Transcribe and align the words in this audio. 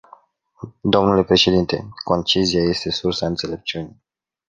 Dle 0.83 1.23
președinte, 1.23 1.89
concizia 2.03 2.61
este 2.63 2.89
sursa 2.91 3.25
înțelepciunii. 3.25 4.01